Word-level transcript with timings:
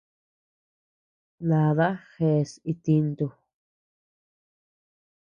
Dada 1.51 1.87
jeas 2.13 2.51
itintu. 2.73 3.27